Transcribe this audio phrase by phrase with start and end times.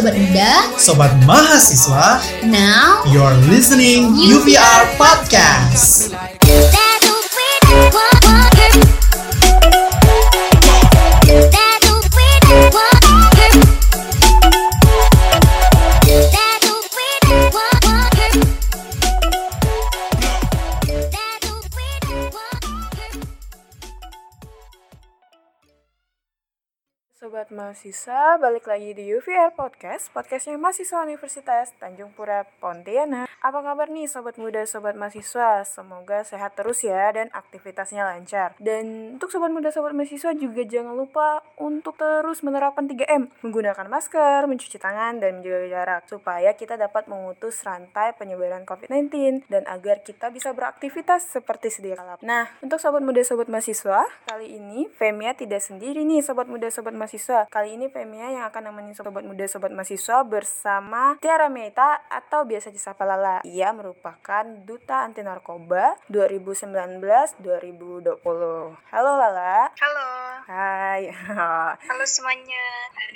[0.00, 6.29] Sobat Muda, Sobat Mahasiswa, now you're listening UVR Podcast.
[27.50, 33.26] Mahasiswa, balik lagi di UVR Podcast, podcastnya mahasiswa Universitas Tanjung Pura Pontianak.
[33.42, 35.66] Apa kabar nih sobat muda, sobat mahasiswa?
[35.66, 38.54] Semoga sehat terus ya dan aktivitasnya lancar.
[38.62, 44.46] Dan untuk sobat muda, sobat mahasiswa juga jangan lupa untuk terus menerapkan 3M, menggunakan masker,
[44.46, 50.30] mencuci tangan, dan menjaga jarak supaya kita dapat memutus rantai penyebaran COVID-19 dan agar kita
[50.30, 52.14] bisa beraktivitas seperti sedia kala.
[52.22, 56.94] Nah, untuk sobat muda, sobat mahasiswa, kali ini Femia tidak sendiri nih sobat muda, sobat
[56.94, 57.39] mahasiswa.
[57.46, 62.68] Kali ini Femia yang akan nemenin sobat muda, sobat mahasiswa bersama Tiara Meta atau biasa
[62.68, 63.38] disapa Lala.
[63.42, 68.14] Ia merupakan duta anti narkoba 2019-2020.
[68.86, 69.68] Halo Lala.
[69.72, 70.06] Halo,
[70.44, 71.08] Hai.
[71.88, 72.64] halo semuanya.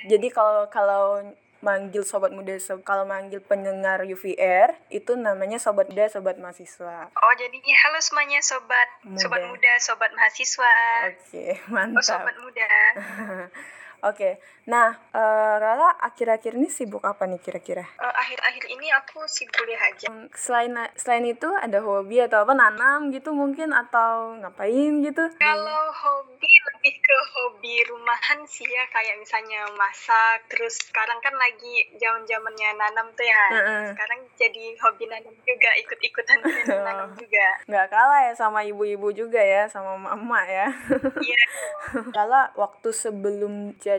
[0.04, 1.20] Jadi kalau kalau
[1.58, 7.08] manggil sobat muda, sob- kalau manggil pendengar UVR itu namanya sobat muda, sobat mahasiswa.
[7.10, 9.18] Oh jadi halo semuanya sobat, Muda.
[9.18, 10.72] sobat muda, sobat mahasiswa,
[11.08, 12.04] Oke, oh mantap.
[12.04, 12.68] sobat muda.
[14.04, 14.36] Oke,
[14.68, 17.88] nah eh, Lala akhir-akhir ini sibuk apa nih kira-kira?
[17.96, 20.12] Eh, Akhir-akhir ini aku sibuk kuliah aja.
[20.12, 25.24] Hmm, Selain selain itu ada hobi atau apa nanam gitu mungkin atau ngapain gitu?
[25.40, 30.52] Kalau hobi lebih ke hobi rumahan sih ya, kayak misalnya masak.
[30.52, 33.44] Terus sekarang kan lagi zaman-zamannya nanam tuh ya.
[33.56, 33.84] Heeh.
[33.96, 36.38] Sekarang jadi hobi nanam juga, ikut-ikutan
[36.84, 37.46] nanam juga.
[37.64, 40.68] Nggak kalah ya sama ibu-ibu juga ya, sama mama ya.
[41.16, 41.42] Iya.
[42.16, 43.93] Lala waktu sebelum jadi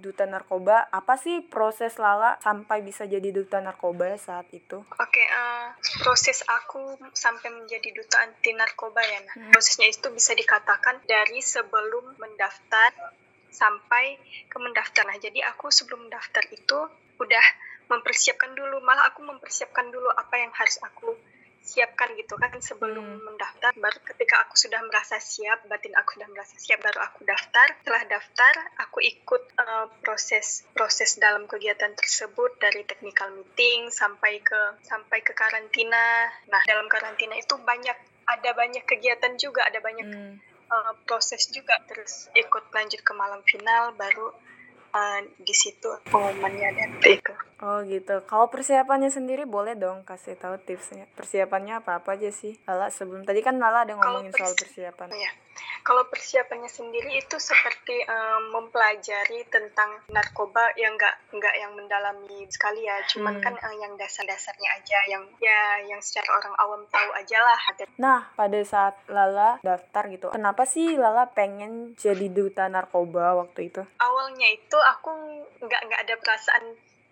[0.00, 4.80] duta narkoba, apa sih proses Lala sampai bisa jadi duta narkoba saat itu?
[5.00, 5.68] Oke, eh,
[6.00, 9.20] proses aku sampai menjadi duta anti narkoba ya.
[9.24, 9.52] Nah, Hmm.
[9.52, 12.90] prosesnya itu bisa dikatakan dari sebelum mendaftar
[13.50, 14.18] sampai
[14.50, 15.06] ke mendaftar.
[15.06, 16.78] Nah, jadi aku sebelum mendaftar itu
[17.22, 17.46] udah
[17.90, 21.14] mempersiapkan dulu, malah aku mempersiapkan dulu apa yang harus aku
[21.64, 23.24] siapkan gitu kan sebelum Hmm.
[23.24, 23.72] mendaftar.
[23.72, 27.66] Baru ketika aku sudah merasa siap batin aku sudah merasa siap baru aku daftar.
[27.80, 28.54] Setelah daftar
[28.84, 35.32] aku ikut eh, proses proses dalam kegiatan tersebut dari technical meeting sampai ke sampai ke
[35.32, 36.28] karantina.
[36.52, 40.36] Nah dalam karantina itu banyak ada banyak kegiatan juga ada banyak Hmm.
[40.44, 41.80] eh, proses juga.
[41.88, 44.28] Terus ikut lanjut ke malam final baru
[44.94, 47.32] eh, di situ pengumumannya dan itu
[47.64, 48.20] Oh gitu.
[48.22, 51.08] Kalau persiapannya sendiri boleh dong kasih tahu tipsnya.
[51.10, 52.60] Persiapannya apa-apa aja sih?
[52.62, 55.08] Lala sebelum tadi kan Lala ada Kalau ngomongin soal persi- persiapan.
[55.10, 55.32] Ya,
[55.80, 62.84] kalau persiapannya sendiri itu seperti em, mempelajari tentang narkoba yang nggak nggak yang mendalami sekali
[62.84, 63.42] ya, cuman Hmm.
[63.42, 67.60] kan eh, yang dasar-dasarnya aja, yang ya yang secara orang awam tahu aja lah.
[67.96, 73.80] Nah, pada saat Lala daftar gitu, kenapa sih Lala pengen jadi duta narkoba waktu itu?
[73.96, 75.08] awalnya itu aku
[75.60, 76.64] nggak nggak ada perasaan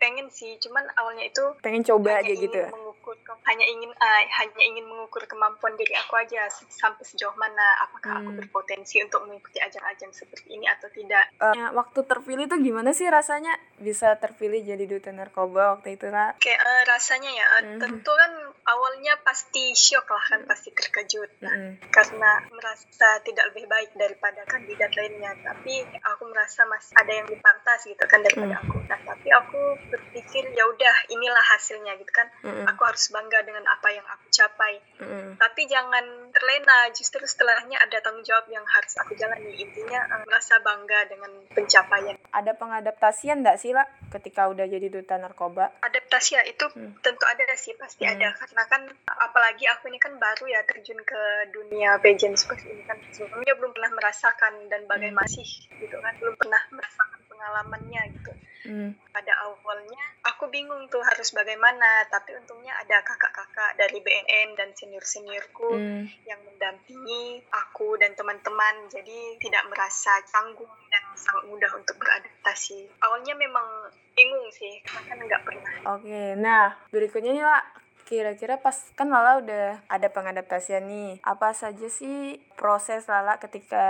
[0.02, 2.68] pengen sih, cuman awalnya itu Pengen coba hanya aja gitu ingin ya?
[2.68, 3.14] mengukur
[3.44, 8.28] hanya ingin ah, hanya ingin mengukur kemampuan diri aku aja sampai sejauh mana apakah aku
[8.28, 8.38] Hmm.
[8.40, 11.24] berpotensi untuk mengikuti ajang-ajang seperti ini atau tidak.
[11.36, 16.34] Eh, waktu terpilih tuh gimana sih rasanya bisa terpilih jadi duta narkoba waktu itu, Ra?
[16.36, 17.78] Kayak eh, rasanya ya, eh, Mhm.
[17.78, 18.32] tentu kan
[18.64, 21.30] awalnya pasti shock lah kan, pasti terkejut.
[21.40, 21.72] Nah, Mm-mm.
[21.88, 25.34] karena merasa tidak lebih baik daripada kandidat lainnya.
[25.36, 25.74] Tapi
[26.06, 28.62] aku merasa masih ada yang lebih pantas gitu kan daripada Hmm.
[28.64, 28.78] aku.
[28.84, 29.60] Nah, tapi aku
[29.92, 32.24] berpikir ya udah inilah hasilnya gitu kan.
[32.40, 32.64] Mm-mm.
[32.66, 34.80] Aku harus bangga dengan apa yang aku capai.
[34.96, 35.36] Mm-mm.
[35.36, 39.52] Tapi jangan terlena, justru setelahnya ada tanggung jawab yang harus aku jalani.
[39.54, 42.16] Intinya eh, merasa bangga dengan pencapaian.
[42.32, 45.68] Ada pengadaptasian nggak sih, lah ketika udah jadi duta narkoba?
[45.82, 46.94] adaptasi ya itu Hmm.
[47.02, 48.14] tentu ada sih pasti Hmm.
[48.14, 48.82] ada karena kan
[49.18, 51.20] apalagi aku ini kan baru ya terjun ke
[51.50, 55.36] dunia pageant seperti ini kan sebelumnya belum pernah merasakan dan bagaimana Hmm.
[55.36, 58.94] sih gitu kan belum pernah merasakan pengalamannya gitu Mm.
[59.10, 65.74] pada awalnya aku bingung tuh harus bagaimana tapi untungnya ada kakak-kakak dari BNN dan senior-seniorku
[65.74, 66.04] Mm.
[66.26, 73.34] yang mendampingi aku dan teman-teman jadi tidak merasa canggung dan sangat mudah untuk beradaptasi awalnya
[73.34, 73.66] memang
[74.14, 79.40] bingung sih karena kan nggak pernah Oke, nah berikutnya nih lah Kira-kira pas kan Lala
[79.40, 81.22] udah ada pengadaptasian nih.
[81.24, 83.84] Apa saja sih proses Lala ketika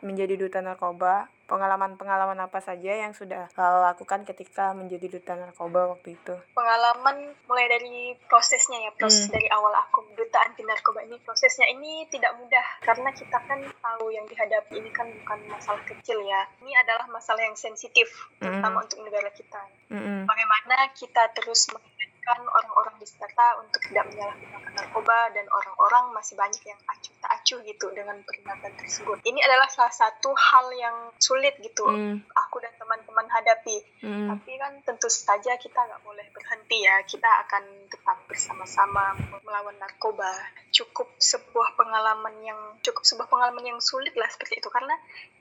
[0.00, 1.28] menjadi duta narkoba?
[1.48, 6.36] Pengalaman-pengalaman apa saja yang sudah Lala lakukan ketika menjadi duta narkoba waktu itu?
[6.52, 9.40] Pengalaman mulai dari prosesnya ya, proses Hmm.
[9.40, 11.16] dari awal aku duta anti narkoba ini.
[11.24, 16.20] Prosesnya ini tidak mudah karena kita kan tahu yang dihadapi ini kan bukan masalah kecil
[16.20, 16.44] ya.
[16.60, 19.64] Ini adalah masalah yang sensitif, terutama untuk negara kita.
[19.88, 20.28] Mm-mm.
[20.28, 21.72] Bagaimana kita terus
[22.28, 27.30] mengingatkan orang-orang di sekitar untuk tidak menyalahgunakan narkoba dan orang-orang masih banyak yang acuh tak
[27.40, 29.16] acuh gitu dengan peringatan tersebut.
[29.24, 33.80] Ini adalah salah satu hal yang sulit gitu Mm, aku dan teman-teman hadapi.
[34.04, 37.00] mm, Tapi kan tentu saja kita nggak boleh berhenti ya.
[37.08, 40.28] Kita akan tetap bersama-sama melawan narkoba.
[40.68, 44.92] Cukup sebuah pengalaman yang cukup sebuah pengalaman yang sulit lah seperti itu karena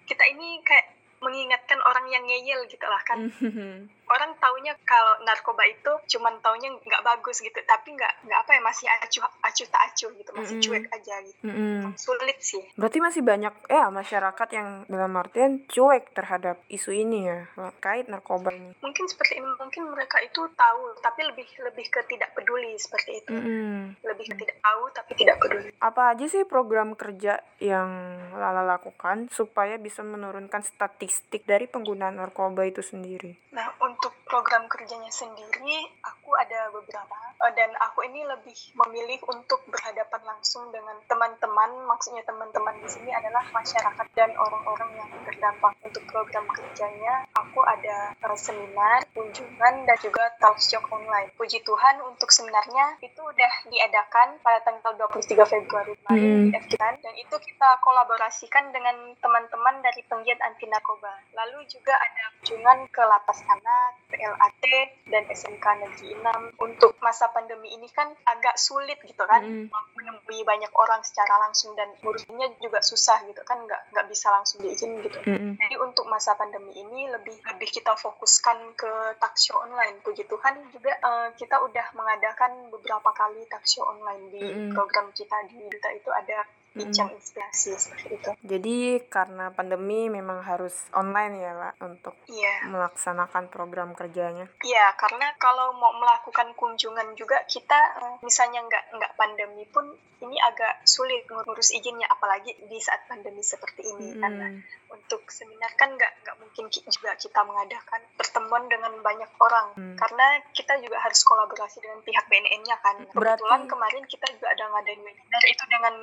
[0.07, 0.87] kita ini kayak
[1.19, 3.27] mengingatkan orang yang ngeyel gitu lah kan.
[3.27, 3.91] mm.
[4.07, 8.61] Orang taunya kalau narkoba itu cuman taunya nggak bagus gitu, tapi nggak nggak apa ya
[8.63, 10.65] masih acuh acuh tak acuh gitu, masih Mm-mm.
[10.67, 11.41] cuek aja gitu.
[11.43, 11.93] Mm-mm.
[11.99, 12.63] Sulit sih.
[12.79, 18.51] Berarti masih banyak ya masyarakat yang dalam artian cuek terhadap isu ini ya terkait narkoba
[18.51, 18.73] ini.
[18.79, 23.31] Mungkin seperti ini, mungkin mereka itu tahu, tapi lebih lebih ke tidak peduli seperti itu.
[23.33, 24.01] Mm-mm.
[24.03, 25.69] Lebih ke tidak tahu tapi tidak peduli.
[25.83, 27.89] Apa aja sih program kerja yang
[28.37, 33.33] Lala lakukan supaya bisa menurunkan statistik dari penggunaan narkoba itu sendiri?
[33.53, 33.96] Nah, untuk
[34.27, 37.15] program kerjanya sendiri, aku ada beberapa.
[37.37, 41.85] Eh, Dan aku ini lebih memilih untuk berhadapan langsung dengan teman-teman.
[41.85, 45.73] Maksudnya teman-teman di sini adalah masyarakat dan orang-orang yang terdampak.
[45.85, 51.33] Untuk program kerjanya, aku ada seminar, kunjungan, dan juga talk show online.
[51.37, 56.53] Puji Tuhan, untuk seminarnya itu udah diadakan pada tanggal 23 Februari kemarin Hmm.
[56.53, 56.95] FKIN.
[57.01, 61.11] Dan itu kita kolaborasikan dengan teman-teman dari penggiat anti narkoba.
[61.33, 64.63] Lalu juga ada kunjungan ke lapas anak, PLAT,
[65.07, 66.57] dan SMK Negeri 6.
[66.59, 69.69] Untuk masa pandemi ini kan agak sulit gitu kan, Mm.
[69.95, 74.59] menemui banyak orang secara langsung dan ngurusnya juga susah gitu kan, nggak nggak bisa langsung
[74.63, 75.17] diizin gitu.
[75.23, 75.55] Mm-mm.
[75.55, 79.99] Jadi untuk masa pandemi ini lebih lebih kita fokuskan ke talkshow online.
[80.03, 84.71] Puji Tuhan juga eh, kita udah mengadakan beberapa kali talkshow online di Mm-mm.
[84.75, 86.43] program kita di Duta itu ada
[86.77, 88.29] bincang inspirasi seperti itu.
[88.41, 88.75] Jadi
[89.07, 92.67] karena pandemi memang harus online ya Lah untuk Iya.
[92.67, 94.45] melaksanakan program kerjanya.
[94.61, 100.33] Iya, karena kalau mau melakukan kunjungan juga kita eh, misalnya nggak nggak pandemi pun ini
[100.35, 104.11] agak sulit ngurus izinnya, apalagi di saat pandemi seperti ini.
[104.11, 104.19] Mm-mm.
[104.19, 104.47] Karena
[104.89, 109.93] untuk seminar kan nggak nggak mungkin ki- juga kita mengadakan pertemuan dengan banyak orang, Hmm.
[109.95, 112.97] karena kita juga harus kolaborasi dengan pihak BNN-nya kan.
[113.07, 115.95] Berarti- Kebetulan kemarin kita juga ada ngadain webinar itu dengan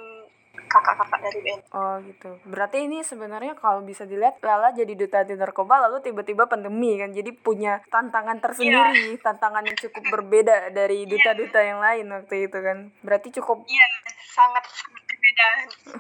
[0.55, 1.61] kakak-kakak dari BNN.
[1.75, 2.31] Oh gitu.
[2.47, 7.11] Berarti ini sebenarnya kalau bisa dilihat Lala jadi duta anti narkoba lalu tiba-tiba pandemi kan.
[7.15, 12.91] Jadi punya tantangan tersendiri, tantangan yang cukup berbeda dari duta-duta yang lain waktu itu kan.
[13.03, 13.87] Berarti cukup Iya,
[14.35, 14.94] sangat sangat
[15.35, 15.51] berbeda.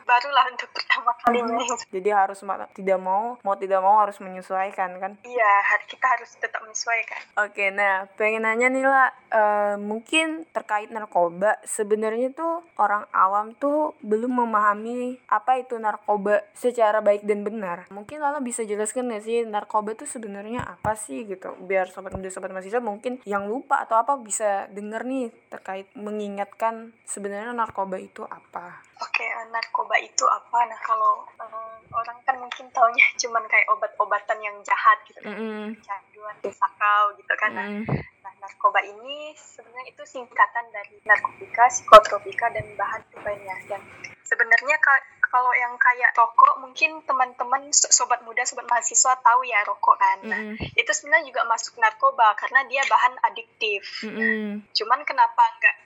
[0.07, 1.59] Barulah untuk pertama kalinya.
[1.91, 2.39] jadi harus
[2.75, 5.13] tidak mau mau tidak mau harus menyesuaikan kan.
[5.27, 5.53] Iya,
[5.91, 7.21] kita harus tetap menyesuaikan.
[7.47, 13.97] Oke, nah pengen nanya nih lah, eh, mungkin terkait narkoba, sebenarnya tuh orang awam tuh
[14.05, 17.89] belum memahami apa itu narkoba secara baik dan benar.
[17.91, 22.31] Mungkin Lala bisa jelaskan nggak sih narkoba tuh sebenarnya apa sih gitu, biar sobat muda
[22.31, 28.23] sobat mahasiswa mungkin yang lupa atau apa bisa denger nih terkait mengingatkan sebenarnya narkoba itu
[28.29, 28.85] apa.
[28.95, 30.59] Oke, eh, narkoba itu apa?
[30.67, 35.35] Nah, kalau eh, orang kan mungkin taunya cuman kayak obat-obatan yang jahat gitu kan.
[35.35, 35.75] Mm-mm.
[35.83, 37.51] Canduan, sakau gitu kan.
[37.55, 37.85] Nah, Mm-mm.
[38.23, 43.57] nah, narkoba ini sebenarnya itu singkatan dari narkotika, psikotropika, dan bahan lainnya.
[43.67, 43.81] Dan
[44.23, 49.59] sebenarnya ka- kalau yang kayak rokok, mungkin teman-teman so- sobat muda, sobat mahasiswa tahu ya
[49.67, 50.19] rokok kan.
[50.23, 50.57] Nah, Mm-mm.
[50.79, 53.83] itu sebenarnya juga masuk narkoba karena dia bahan adiktif.
[54.07, 54.63] Mm-mm.
[54.71, 55.77] Cuman kenapa nggak nggak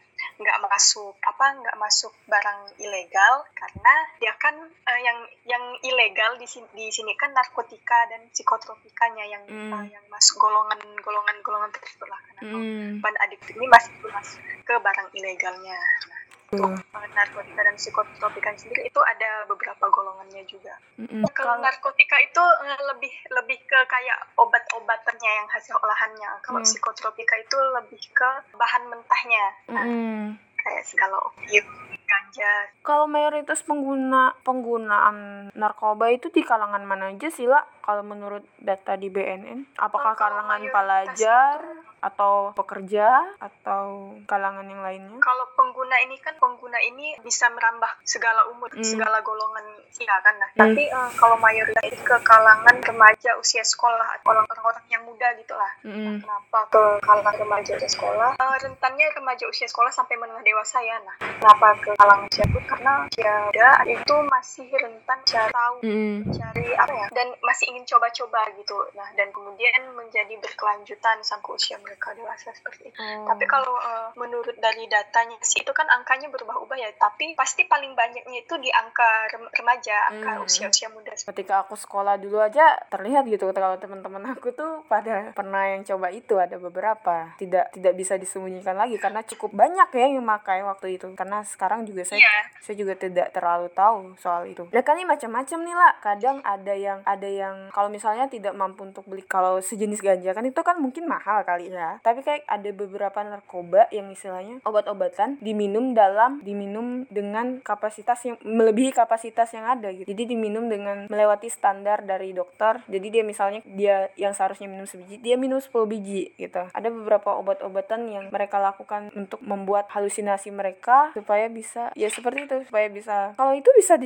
[0.79, 6.71] masuk apa nggak masuk barang ilegal karena dia kan eh, yang yang ilegal di sini
[6.71, 9.75] di sini kan narkotika dan psikotropikanya yang Mm.
[9.75, 13.03] eh, yang masuk golongan golongan golongan tersebut lah karena Mm.
[13.03, 15.79] bahan adiktif ini masih masuk ke barang ilegalnya.
[16.07, 20.79] Nah, untuk eh, narkotika dan psikotropika sendiri itu ada beberapa golongannya juga.
[20.97, 21.27] Mm-mm.
[21.35, 22.45] Kalau narkotika itu
[22.89, 26.39] lebih lebih ke kayak obat-obatannya yang hasil olahannya.
[26.41, 26.69] Kalau Hmm.
[26.71, 29.45] psikotropika itu lebih ke bahan mentahnya.
[29.69, 30.48] Nah, Mm-mm.
[30.59, 31.67] Kayak segala opium,
[32.03, 32.53] ganja.
[32.81, 35.17] Kalau mayoritas pengguna penggunaan
[35.53, 37.65] narkoba itu di kalangan mana aja sih lah?
[37.81, 44.67] Kalau menurut data di BNN, apakah Oh, kalau kalangan pelajar, itu- atau pekerja atau kalangan
[44.67, 45.19] yang lainnya?
[45.19, 48.85] Kalau pengguna ini kan pengguna ini bisa merambah segala umur, Hmm.
[48.85, 50.35] segala golongan usia kan.
[50.39, 50.61] Nah, Hmm.
[50.69, 55.73] tapi eh, kalau mayoritas itu ke kalangan remaja usia sekolah atau orang-orang yang muda gitulah.
[55.85, 56.23] Mm-mm.
[56.23, 58.31] Kenapa ke kalangan remaja usia sekolah?
[58.39, 60.97] Eh, rentannya remaja usia sekolah sampai menengah dewasa ya.
[61.03, 62.61] Nah, kenapa ke kalangan usia itu?
[62.69, 66.17] Karena usia muda itu masih rentan cari tahu, Mm-mm.
[66.33, 68.79] cari apa ya, dan masih ingin coba-coba gitu.
[68.95, 72.99] Nah, dan kemudian menjadi berkelanjutan sampai usia mereka dewasa seperti itu.
[72.99, 73.25] Oh.
[73.25, 76.93] Tapi kalau eh, menurut dari datanya sih itu kan angkanya berubah-ubah ya.
[76.95, 80.45] Tapi pasti paling banyaknya itu di angka rem- remaja, angka Hmm.
[80.45, 81.11] usia-usia muda.
[81.11, 86.11] ketika aku sekolah dulu aja terlihat gitu kalau teman-teman aku tuh pada pernah yang coba
[86.11, 90.95] itu ada beberapa tidak tidak bisa disembunyikan lagi karena cukup banyak ya yang makai waktu
[90.95, 92.35] itu karena sekarang juga saya Iya.
[92.61, 94.67] saya juga tidak terlalu tahu soal itu.
[94.69, 95.93] Dan kan ini macam-macam nih lah.
[95.99, 100.43] Kadang ada yang ada yang kalau misalnya tidak mampu untuk beli kalau sejenis ganja kan
[100.43, 101.78] itu kan mungkin mahal kali ya.
[102.03, 108.95] Tapi kayak ada beberapa narkoba yang istilahnya obat-obatan diminum dalam diminum dengan kapasitas yang melebihi
[108.95, 110.09] kapasitas yang ada gitu.
[110.09, 112.83] Jadi diminum dengan melewati standar dari dokter.
[112.87, 116.63] Jadi dia misalnya dia yang seharusnya minum sebiji, dia minum 10 biji gitu.
[116.73, 122.57] Ada beberapa obat-obatan yang mereka lakukan untuk membuat halusinasi mereka supaya bisa ya seperti itu
[122.67, 123.97] supaya bisa kalau itu bisa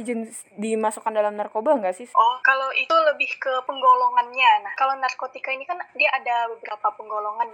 [0.56, 2.08] dimasukkan dalam narkoba nggak sih?
[2.12, 4.66] Oh, kalau itu lebih ke penggolongannya.
[4.66, 6.92] Nah, kalau narkotika ini kan dia ada beberapa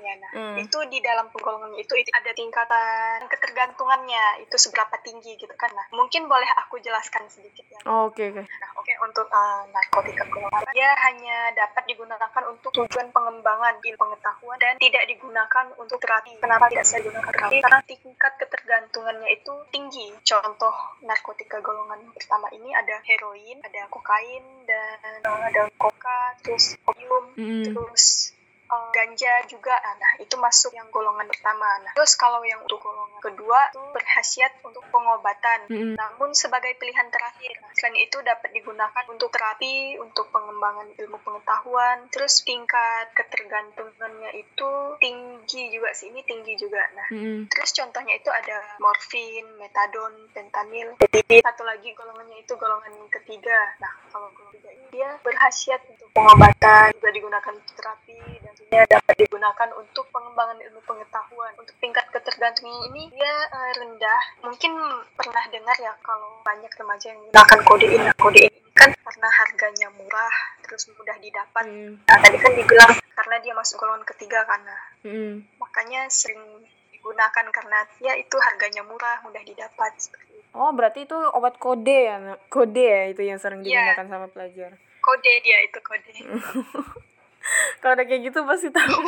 [0.08, 0.28] penggolongannya.
[0.28, 0.56] Nah, Hmm.
[0.64, 5.70] itu di dalam penggolongannya itu, itu ada tingkatan ketergantungannya itu seberapa tinggi gitu kan.
[5.74, 7.80] Nah, mungkin boleh aku jelaskan sedikit ya.
[7.84, 8.40] Oh, Oke oke.
[8.40, 14.56] Nah, oke untuk uh, narkotika golongan dia hanya dapat digunakan untuk tujuan pengembangan ilmu pengetahuan
[14.56, 16.32] dan tidak digunakan untuk terapi.
[16.40, 17.58] Kenapa tidak saya gunakan terapi?
[17.60, 20.08] Karena tingkat ketergantungannya itu tinggi.
[20.24, 20.74] Contoh
[21.04, 27.64] narkotika golongan pertama ini ada heroin, ada kokain dan uh, ada koka, terus opium, Mm-mm.
[27.68, 28.32] terus
[28.92, 29.75] ganja juga.
[29.98, 31.66] Nah, itu masuk yang golongan pertama.
[31.84, 35.68] Nah, terus kalau yang untuk golongan kedua itu berhasiat untuk pengobatan.
[35.72, 35.94] Mm-mm.
[35.96, 37.54] Namun sebagai pilihan terakhir.
[37.64, 42.10] Nah, Selain itu dapat digunakan untuk terapi, untuk pengembangan ilmu pengetahuan.
[42.12, 44.70] Terus tingkat ketergantungannya itu
[45.00, 46.12] tinggi juga sih.
[46.12, 46.82] Ini tinggi juga.
[46.94, 47.48] Nah, Mm-mm.
[47.48, 50.94] Terus contohnya itu ada morfin, metadon, fentanyl.
[51.42, 53.72] Satu lagi golongannya itu golongan ketiga.
[53.80, 58.18] Nah, kalau golongan ketiga ini dia berhasiat untuk pengobatan, juga digunakan untuk terapi,
[58.60, 61.52] dan tentunya dapat digunakan untuk pengembangan ilmu pengetahuan.
[61.54, 64.20] Untuk tingkat ketergantungan ini dia eh, rendah.
[64.42, 64.72] Mungkin
[65.14, 68.00] pernah dengar ya kalau banyak remaja yang menggunakan kodein.
[68.02, 71.64] Nah, kodein ini kan karena harganya murah, terus mudah didapat.
[71.64, 71.92] Mm-mm.
[72.02, 75.34] Nah, tadi kan dibilang karena dia masuk golongan ketiga karena Mm-mm.
[75.58, 76.42] makanya sering
[76.90, 79.94] digunakan karena ya itu harganya murah mudah didapat.
[80.50, 82.16] Oh berarti itu obat kode ya
[82.48, 83.94] kode ya itu yang sering Iya.
[83.94, 84.70] digunakan sama pelajar.
[84.98, 86.10] kode dia itu kode
[87.78, 89.00] Kalau udah kayak gitu pasti tahu.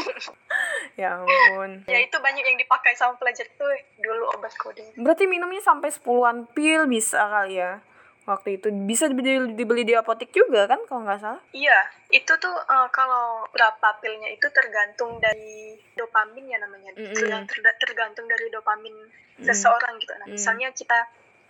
[1.01, 1.85] ya ampun.
[1.85, 6.45] ya itu banyak yang dipakai sama pelajar tuh dulu obat kode Berarti minumnya sampai sepuluhan
[6.49, 7.81] pil bisa kali ya?
[8.23, 11.41] Waktu itu bisa dibeli, dibeli di apotek juga kan kalau nggak salah?
[11.51, 11.75] iya
[12.09, 17.11] itu tuh eh, kalau berapa pilnya itu tergantung dari dopamin ya namanya Mm-mm.
[17.11, 18.93] Tergan- terda- tergantung dari dopamin
[19.35, 19.43] Mm.
[19.43, 20.37] seseorang gitu nah Mm.
[20.37, 21.09] misalnya kita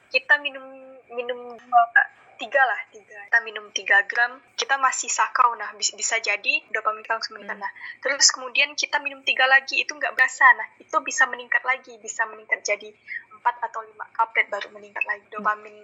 [0.08, 0.62] kita minum
[1.08, 2.08] minum dua-
[2.40, 7.04] tiga lah tiga kita minum tiga gram kita masih sakau nah bis- bisa jadi dopamin
[7.04, 7.62] kita langsung meningkat Mm.
[7.62, 11.94] nah terus kemudian kita minum tiga lagi itu nggak berasa nah itu bisa meningkat lagi
[11.98, 12.88] bisa meningkat jadi
[13.30, 15.76] empat atau lima kaplet baru meningkat lagi dopamin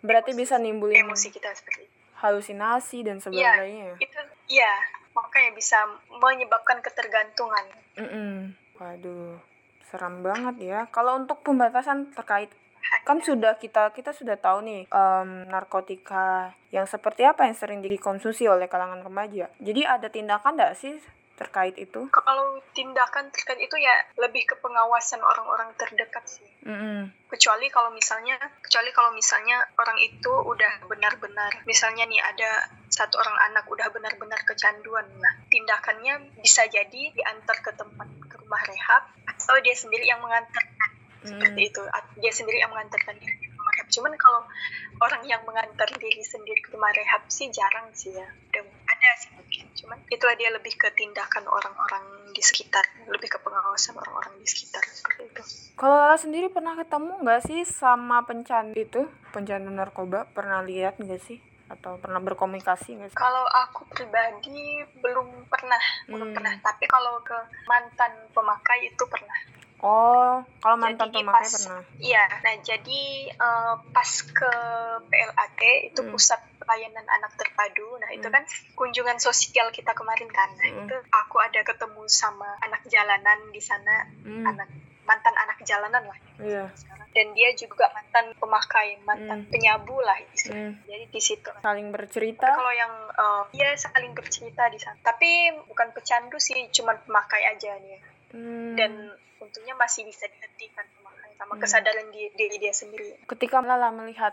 [0.00, 3.98] Berarti emosi- bisa nimbulin emosi kita seperti itu halusinasi dan sebagainya.
[3.98, 4.18] itu
[4.48, 4.72] iya
[5.12, 5.78] makanya bisa
[6.14, 7.66] menyebabkan ketergantungan
[7.96, 8.54] Mm-mm.
[8.74, 9.38] Waduh,
[9.84, 10.80] seram banget ya.
[10.88, 12.50] Kalau untuk pembatasan terkait
[13.04, 18.48] kan sudah kita kita sudah tahu nih em, narkotika yang seperti apa yang sering dikonsumsi
[18.48, 19.48] oleh kalangan remaja.
[19.60, 20.96] Jadi ada tindakan nggak sih
[21.34, 22.06] terkait itu?
[22.14, 27.10] kalau tindakan terkait itu ya lebih ke pengawasan orang-orang terdekat sih Mm-mm.
[27.26, 33.50] kecuali kalau misalnya kecuali kalau misalnya orang itu udah benar-benar misalnya nih ada satu orang
[33.50, 39.58] anak udah benar-benar kecanduan nah tindakannya bisa jadi diantar ke tempat ke rumah rehab atau
[39.58, 40.93] dia sendiri yang mengantarkan
[41.24, 41.70] seperti Mm.
[41.72, 41.82] itu
[42.16, 44.40] dia sendiri yang mengantarkan diri ke rumah rehab cuman kalau
[45.00, 49.32] orang yang mengantar diri sendiri ke rumah rehab sih jarang sih ya Dan ada sih
[49.32, 54.46] mungkin cuman itulah dia lebih ke tindakan orang-orang di sekitar lebih ke pengawasan orang-orang di
[54.46, 55.42] sekitar seperti itu
[55.74, 60.22] Kalau Lala sendiri pernah ketemu nggak sih sama pencandu itu, pencandu narkoba?
[60.30, 61.42] Pernah lihat nggak sih?
[61.66, 63.18] Atau pernah berkomunikasi nggak sih?
[63.18, 64.54] Kalau aku pribadi
[65.00, 66.36] belum pernah, belum Hmm.
[66.38, 66.54] pernah.
[66.62, 67.34] Tapi kalau ke
[67.66, 69.34] mantan pemakai itu pernah.
[69.76, 71.82] Oh, kalau mantan Jadi pemakai pas- pernah.
[71.98, 74.52] Iya, nah jadi eh, pas ke
[75.04, 76.10] PLAT itu Hmm.
[76.10, 77.98] pusat pelayanan anak terpadu.
[77.98, 78.34] Nah itu Hmm.
[78.34, 80.48] kan kunjungan sosial kita kemarin kan.
[80.52, 80.78] Nah Hmm.
[80.80, 84.68] itu aku ada ketemu sama anak jalanan di sana, Hmm, anak
[85.04, 86.64] mantan anak jalanan lah iya.
[86.72, 87.04] sekarang.
[87.12, 89.50] Dan dia juga mantan pemakai, mantan Hmm.
[89.50, 90.72] penyabu lah istilahnya.
[90.72, 91.50] Hmm, Jadi di situ.
[91.60, 92.48] saling bercerita.
[92.48, 95.28] Kalau yang eh, dia saling bercerita di sana, tapi
[95.62, 98.00] bukan pecandu sih, cuman pemakai aja dia.
[98.32, 100.86] Hmm, Dan untungnya masih bisa dihentikan
[101.34, 101.60] sama Hmm.
[101.60, 103.18] kesadaran di- diri dia sendiri.
[103.26, 104.32] ketika Lala melihat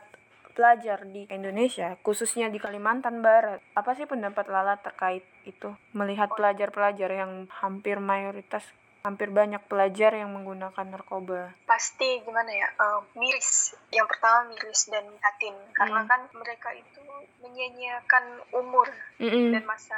[0.51, 5.71] pelajar di Indonesia, khususnya di Kalimantan Barat, apa sih pendapat Lala terkait itu?
[5.91, 8.67] Melihat pelajar-pelajar yang hampir mayoritas,
[9.01, 11.55] hampir banyak pelajar yang menggunakan narkoba.
[11.65, 13.49] pasti gimana ya eh, miris
[13.89, 16.07] yang pertama miris dan prihatin karena Hmm.
[16.07, 17.01] kan mereka itu
[17.41, 18.85] menyanyiakan umur
[19.17, 19.51] Mm-mm.
[19.51, 19.97] dan masa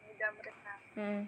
[0.00, 1.22] muda mereka Mm.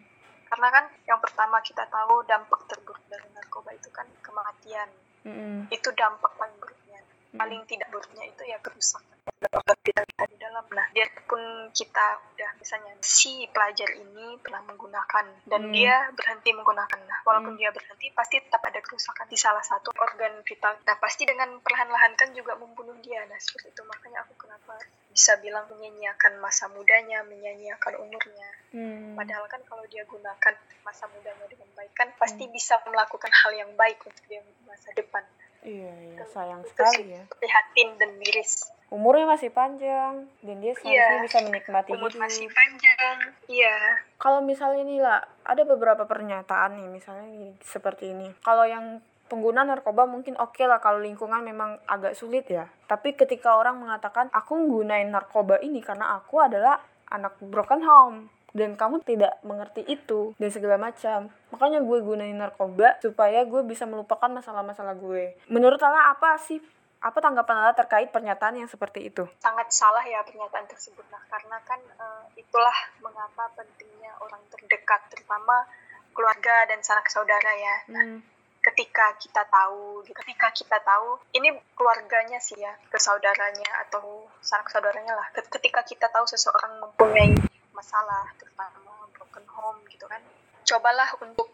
[0.49, 4.89] Karena kan yang pertama kita tahu dampak terburuk dari narkoba itu kan kematian
[5.23, 5.69] Mm-mm.
[5.69, 7.45] itu dampak paling buruknya Hmm.
[7.45, 9.13] paling tidak buruknya itu ya kerusakan
[9.53, 15.45] organ vital kita di dalam nah biarpun kita udah misalnya si pelajar ini pernah menggunakan
[15.45, 15.75] dan Hmm.
[15.77, 17.61] dia berhenti menggunakan nah walaupun Hmm.
[17.61, 22.17] dia berhenti pasti tetap ada kerusakan di salah satu organ vital nah pasti dengan perlahan-lahan
[22.17, 24.81] kan juga membunuh dia nah seperti itu makanya aku kenapa
[25.19, 29.17] bisa bilang menyanyiakan masa mudanya menyanyiakan umurnya Mm.
[29.17, 32.53] Padahal kan kalau dia gunakan masa mudanya dengan baik kan pasti Hmm.
[32.53, 35.25] bisa melakukan hal yang baik untuk dia di masa depan.
[35.59, 37.25] Iya, iya, sayang Itu sekali ya.
[37.33, 38.69] prihatin dan miris.
[38.89, 41.25] Umurnya masih panjang dan dia seharusnya Iya.
[41.25, 42.21] bisa menikmati Umur hidup.
[42.21, 43.17] masih panjang.
[43.49, 43.77] Iya.
[44.17, 47.25] Kalau misalnya nih lah, ada beberapa pernyataan nih, misalnya
[47.63, 48.37] seperti ini.
[48.39, 52.67] Kalau yang pengguna narkoba mungkin oke lah kalau lingkungan memang agak sulit ya.
[52.89, 56.81] Tapi ketika orang mengatakan aku menggunain narkoba ini karena aku adalah
[57.13, 58.19] anak broken home
[58.57, 61.29] dan kamu tidak mengerti itu dan segala macam.
[61.53, 65.37] Makanya gue gunain narkoba supaya gue bisa melupakan masalah-masalah gue.
[65.53, 66.59] Menurut Lala apa sih?
[66.99, 69.29] Apa tanggapan Lala terkait pernyataan yang seperti itu?
[69.39, 71.05] Sangat salah ya pernyataan tersebut.
[71.13, 75.69] Nah, karena kan eh, itulah mengapa pentingnya orang terdekat, terutama
[76.17, 77.77] keluarga dan sanak saudara ya.
[77.95, 78.21] Nah, Hmm.
[78.69, 85.17] Ketika kita tahu, ketika kita tahu, ini keluarganya sih ya, ke saudaranya atau sanak saudaranya
[85.17, 85.27] lah.
[85.33, 87.33] Ket- Ketika kita tahu seseorang mempunyai
[87.73, 90.21] masalah, terutama broken home gitu kan,
[90.69, 91.49] cobalah untuk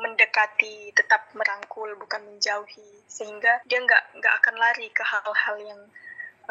[0.00, 5.80] mendekati, tetap merangkul, bukan menjauhi, sehingga dia nggak nggak akan lari ke hal-hal yang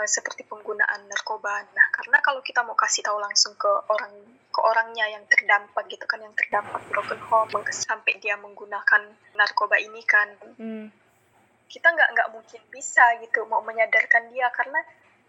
[0.05, 1.65] seperti penggunaan narkoba.
[1.73, 4.13] Nah, karena kalau kita mau kasih tahu langsung ke orang
[4.49, 9.01] ke orangnya yang terdampak gitu kan, yang terdampak broken home sampai dia menggunakan
[9.33, 10.87] narkoba ini kan, Hmm.
[11.69, 14.81] kita nggak nggak mungkin bisa gitu mau menyadarkan dia karena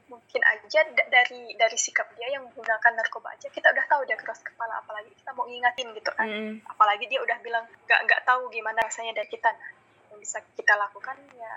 [0.09, 4.19] mungkin aja da- dari dari sikap dia yang menggunakan narkoba aja kita udah tahu dia
[4.19, 6.59] keras kepala apalagi kita mau ingatin gitu kan Hmm.
[6.67, 9.71] apalagi dia udah bilang nggak nggak tahu gimana rasanya dari kita nah
[10.11, 11.53] yang bisa kita lakukan ya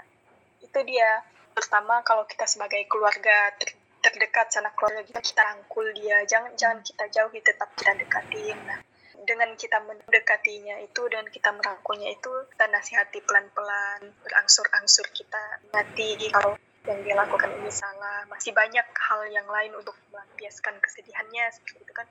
[0.61, 6.21] itu dia terutama kalau kita sebagai keluarga ter- terdekat sanak keluarga kita kita rangkul dia.
[6.27, 8.79] Jangan jangan kita jauhi tetap kita dekatin nah
[9.23, 15.63] dengan kita mendekatinya itu dan kita merangkulnya itu kita nasihati pelan-pelan berangsur-angsur kita.
[15.71, 18.27] Ingati kalau yang dia lakukan ini salah.
[18.27, 22.07] Masih banyak hal yang lain untuk melampiaskan kesedihannya seperti itu kan.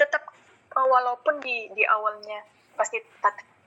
[0.00, 0.24] Tetap
[0.72, 2.40] uh, walaupun di di awalnya
[2.72, 2.96] pasti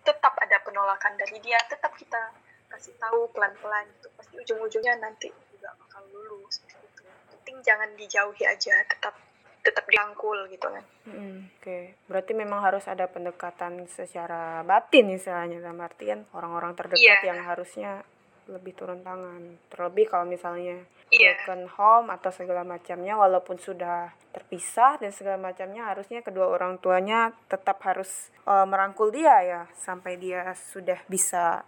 [0.02, 2.34] tetap ada penolakan dari dia tetap kita
[2.71, 8.43] kasih tahu pelan-pelan itu pasti ujung-ujungnya nanti juga bakal lulus seperti itu penting jangan dijauhi
[8.43, 9.13] aja tetap
[9.62, 15.77] tetap dirangkul gitu kan Mm, Oke, berarti memang harus ada pendekatan secara batin istilahnya dalam
[15.77, 17.34] artian orang-orang terdekat Iya.
[17.34, 18.05] yang harusnya
[18.45, 19.57] lebih turun tangan.
[19.67, 21.41] Terlebih kalau misalnya Iya.
[21.41, 27.34] broken home atau segala macamnya walaupun sudah terpisah dan segala macamnya harusnya kedua orang tuanya
[27.45, 31.65] tetap harus eh, merangkul dia ya sampai dia sudah bisa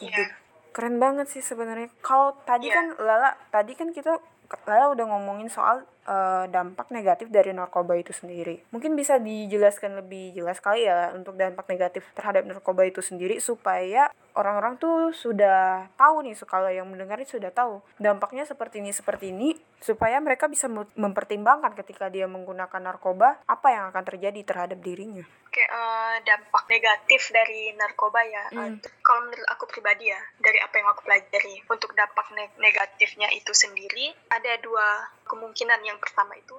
[0.00, 0.28] hidup.
[0.28, 0.36] Iya.
[0.72, 1.90] Keren banget sih sebenarnya.
[2.04, 2.76] Kalau tadi Iya.
[2.78, 4.22] kan Lala, tadi kan kita
[4.64, 8.64] Lala udah ngomongin soal eh, dampak negatif dari narkoba itu sendiri.
[8.72, 14.08] Mungkin bisa dijelaskan lebih jelas kali ya untuk dampak negatif terhadap narkoba itu sendiri supaya
[14.32, 19.36] orang-orang tuh sudah tahu nih kalau yang mendengar itu sudah tahu dampaknya seperti ini seperti
[19.36, 24.78] ini supaya mereka bisa mem- mempertimbangkan ketika dia menggunakan narkoba apa yang akan terjadi terhadap
[24.78, 25.22] dirinya.
[25.48, 28.44] Oke, eh, dampak negatif dari narkoba ya.
[28.52, 28.78] Eh, Hmm.
[29.00, 33.50] kalau menurut aku pribadi ya, dari apa yang aku pelajari, untuk dampak ne- negatifnya itu
[33.50, 35.80] sendiri, ada dua kemungkinan.
[35.80, 36.58] Yang pertama itu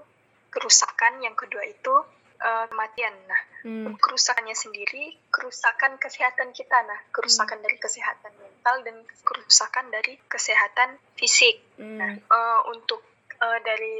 [0.49, 1.93] kerusakan, yang kedua itu
[2.39, 3.11] eh, kematian.
[3.27, 3.99] Nah, Hmm.
[3.99, 6.87] kerusakannya sendiri, kerusakan kesehatan kita.
[6.87, 8.95] Nah, kerusakan dari kesehatan mental dan
[9.27, 11.59] kerusakan dari kesehatan fisik.
[11.83, 12.23] Nah, Hmm.
[12.23, 13.03] eh, untuk
[13.39, 13.97] eh, dari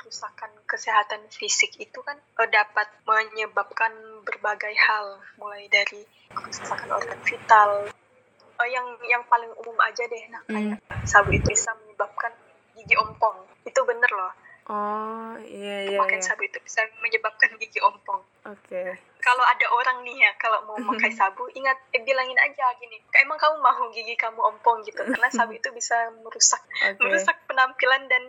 [0.00, 3.92] kerusakan kesehatan fisik itu kan eh, dapat menyebabkan
[4.24, 7.70] berbagai hal mulai dari kerusakan organ vital
[8.58, 12.32] eh, yang yang paling umum aja deh nah kayak sabu itu bisa menyebabkan
[12.74, 13.36] gigi ompong
[13.68, 14.32] itu bener loh
[14.70, 15.98] Oh, iya iya.
[15.98, 16.26] pakai iya.
[16.30, 18.94] sabu itu bisa menyebabkan gigi ompong Oke.
[19.18, 23.34] kalau ada orang nih ya kalau mau pakai sabu ingat eh, bilangin aja gini emang
[23.34, 27.02] kamu mau gigi kamu ompong gitu karena sabu itu bisa merusak Oke.
[27.02, 28.24] merusak penampilan dan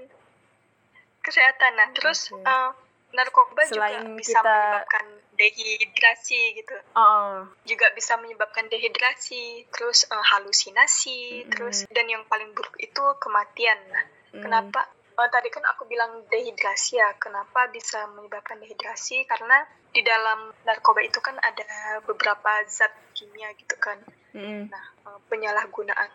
[1.24, 2.44] kesehatan nah terus Oke.
[2.44, 2.70] eh,
[3.12, 10.26] narkoba Selain juga bisa kita- menyebabkan dehidrasi gitu Oh, juga bisa menyebabkan dehidrasi terus eh,
[10.28, 11.50] halusinasi Mm-mm.
[11.50, 14.42] terus dan yang paling buruk itu kematian nah mm.
[14.42, 19.60] kenapa Eh, tadi kan aku bilang dehidrasi ya kenapa bisa menyebabkan dehidrasi karena
[19.92, 21.68] di dalam narkoba itu kan ada
[22.02, 24.02] beberapa zat kimia gitu kan
[24.34, 24.72] Mm-mm.
[24.72, 26.10] Nah, eh, penyalahgunaan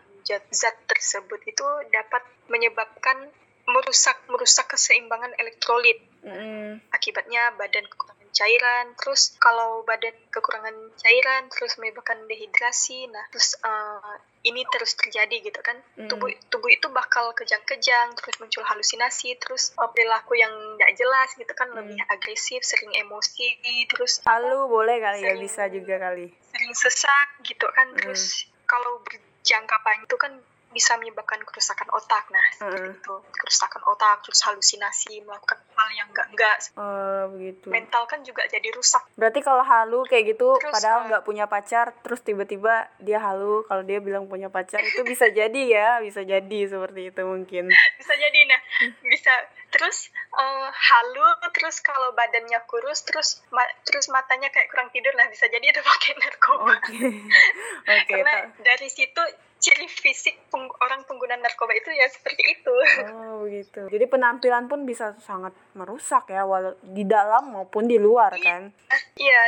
[0.51, 3.31] zat, tersebut itu dapat menyebabkan
[3.65, 5.99] merusak merusak keseimbangan elektrolit.
[6.23, 6.79] Mm-mm.
[6.89, 13.07] Akibatnya badan kekurangan cairan, terus kalau badan kekurangan cairan terus menyebabkan dehidrasi.
[13.07, 15.75] Nah, terus eh, ini terus terjadi gitu kan.
[15.97, 16.07] Mm.
[16.07, 21.51] Tubuh tubuh itu bakal kejang-kejang, terus muncul halusinasi, terus eh, perilaku yang tidak jelas gitu
[21.51, 21.75] kan, Mm.
[21.77, 26.31] lebih agresif, sering emosi, terus Lalu boleh kali ya Sering- bisa juga kali.
[26.47, 27.99] sering sesak gitu kan Hmm.
[27.99, 28.23] terus
[28.63, 29.03] kalau
[29.47, 30.33] berjangka panjang itu kan
[30.67, 32.99] bisa menyebabkan kerusakan otak nah seperti Hmm.
[32.99, 37.65] itu kerusakan otak terus halusinasi melakukan hal yang enggak enggak Oh, begitu.
[37.67, 41.47] mental kan juga jadi rusak Berarti kalau halu kayak gitu, Terus, padahal eh, nggak punya
[41.47, 46.21] pacar, terus tiba-tiba dia halu, kalau dia bilang punya pacar itu bisa jadi ya, bisa
[46.21, 47.71] jadi seperti itu mungkin.
[47.71, 48.59] bisa jadi nah
[49.01, 49.33] bisa
[49.69, 55.25] terus eh, halu terus kalau badannya kurus terus ma- terus matanya kayak kurang tidur nah
[55.25, 57.07] bisa jadi itu pakai narkoba Oke,
[57.93, 58.07] oke.
[58.07, 59.21] karena ta- dari situ
[59.57, 62.75] ciri fisik peng- orang pengguna narkoba itu ya seperti itu
[63.11, 63.85] Oh begitu.
[63.87, 68.69] Jadi penampilan pun bisa sangat merusak ya, walau di dalam maupun di luar kan.
[69.15, 69.41] iya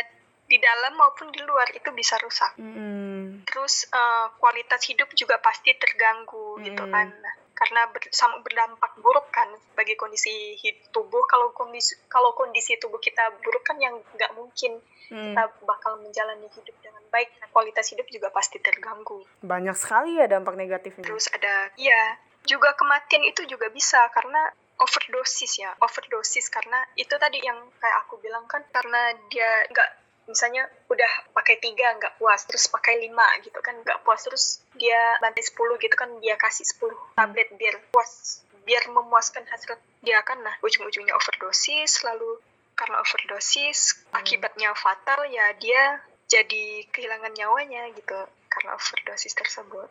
[0.44, 3.46] di dalam maupun di luar itu bisa rusak Mm-mm.
[3.46, 6.90] terus eh, kualitas hidup juga pasti terganggu gitu Mm.
[6.90, 10.56] kan Nah, karena ber- sama berdampak buruk kan bagi kondisi
[10.90, 15.34] tubuh kalau kondisi kalau kondisi tubuh kita buruk kan yang nggak mungkin Mm.
[15.34, 20.30] kita bakal menjalani hidup dengan baik Nah, kualitas hidup juga pasti terganggu Banyak sekali ya
[20.30, 21.02] dampak negatifnya.
[21.02, 22.14] terus ada iya
[22.46, 28.16] juga kematian itu juga bisa karena overdosis ya overdosis karena itu tadi yang kayak aku
[28.18, 29.90] bilang kan karena dia nggak
[30.30, 35.18] misalnya udah pakai tiga nggak puas terus pakai lima gitu kan nggak puas terus dia
[35.18, 40.38] bantai 10 gitu kan dia kasih 10 tablet biar puas biar memuaskan hasrat dia kan
[40.46, 42.38] nah ujung-ujungnya overdosis lalu
[42.78, 48.16] karena overdosis akibatnya fatal ya dia jadi kehilangan nyawanya gitu
[48.54, 49.90] karena overdosis tersebut